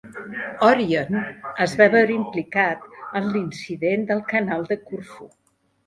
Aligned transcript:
"Orion" 0.67 1.19
es 1.67 1.75
va 1.83 1.89
veure 1.97 2.17
implicat 2.17 2.89
en 3.21 3.31
l'incident 3.37 4.11
del 4.13 4.27
canal 4.37 4.71
de 4.73 4.85
Corfú. 4.91 5.35